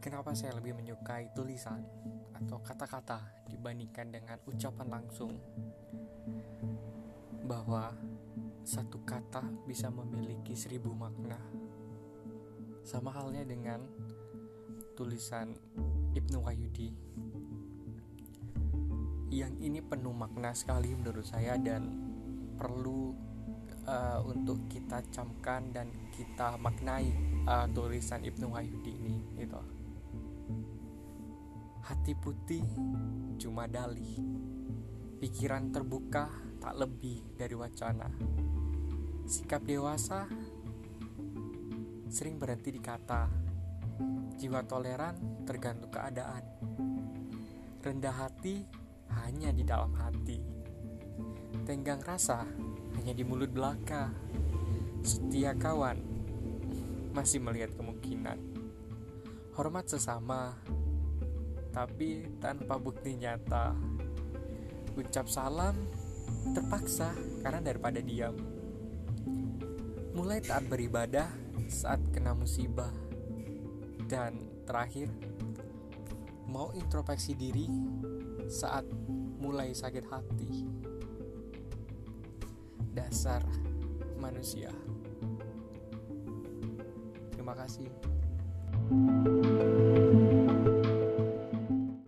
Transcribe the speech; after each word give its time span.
kenapa 0.00 0.32
saya 0.32 0.56
lebih 0.56 0.72
menyukai 0.72 1.28
tulisan 1.36 1.84
atau 2.32 2.56
kata-kata 2.64 3.44
dibandingkan 3.52 4.08
dengan 4.08 4.40
ucapan 4.48 4.88
langsung? 4.88 5.36
Bahwa 7.44 7.92
satu 8.64 9.04
kata 9.04 9.44
bisa 9.68 9.92
memiliki 9.92 10.56
seribu 10.56 10.96
makna. 10.96 11.36
Sama 12.80 13.12
halnya 13.12 13.44
dengan 13.44 13.84
tulisan 14.96 15.52
Ibnu 16.16 16.40
Wahyudi. 16.40 16.88
Yang 19.30 19.54
ini 19.62 19.78
penuh 19.84 20.16
makna 20.16 20.56
sekali 20.56 20.96
menurut 20.96 21.28
saya 21.28 21.54
dan 21.60 21.86
perlu 22.58 23.14
uh, 23.86 24.18
untuk 24.26 24.66
kita 24.66 25.04
camkan 25.12 25.70
dan 25.70 25.92
kita 26.10 26.58
maknai 26.58 27.14
uh, 27.46 27.68
tulisan 27.70 28.26
Ibnu 28.26 28.50
Wahyudi 28.50 28.90
ini 28.96 29.16
gitu 29.38 29.79
hati 31.90 32.14
putih 32.14 32.62
cuma 33.34 33.66
dalih. 33.66 34.22
Pikiran 35.18 35.74
terbuka 35.74 36.30
tak 36.62 36.78
lebih 36.78 37.34
dari 37.34 37.58
wacana. 37.58 38.06
Sikap 39.26 39.66
dewasa 39.66 40.30
sering 42.06 42.38
berhenti 42.38 42.70
di 42.70 42.78
kata. 42.78 43.26
Jiwa 44.38 44.62
toleran 44.70 45.42
tergantung 45.42 45.90
keadaan. 45.90 46.46
Rendah 47.82 48.14
hati 48.14 48.62
hanya 49.26 49.50
di 49.50 49.66
dalam 49.66 49.90
hati. 49.98 50.38
Tenggang 51.66 52.06
rasa 52.06 52.46
hanya 53.02 53.10
di 53.10 53.26
mulut 53.26 53.50
belaka. 53.50 54.14
Setia 55.02 55.58
kawan 55.58 55.98
masih 57.10 57.42
melihat 57.42 57.74
kemungkinan. 57.74 58.38
Hormat 59.58 59.90
sesama 59.90 60.54
tapi 61.70 62.26
tanpa 62.42 62.76
bukti 62.76 63.14
nyata 63.14 63.72
ucap 64.98 65.30
salam 65.30 65.78
terpaksa 66.52 67.14
karena 67.40 67.62
daripada 67.62 68.02
diam. 68.02 68.34
Mulai 70.12 70.42
taat 70.42 70.66
beribadah 70.66 71.30
saat 71.70 72.02
kena 72.10 72.34
musibah. 72.34 72.90
Dan 74.10 74.42
terakhir 74.66 75.06
mau 76.50 76.74
introspeksi 76.74 77.38
diri 77.38 77.70
saat 78.50 78.82
mulai 79.38 79.70
sakit 79.70 80.04
hati. 80.10 80.50
Dasar 82.90 83.46
manusia. 84.18 84.74
Terima 87.30 87.54
kasih 87.54 87.86